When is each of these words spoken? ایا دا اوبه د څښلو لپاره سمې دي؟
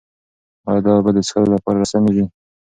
ایا 0.67 0.81
دا 0.85 0.91
اوبه 0.97 1.11
د 1.13 1.19
څښلو 1.27 1.53
لپاره 1.55 1.89
سمې 1.91 2.11
دي؟ 2.15 2.25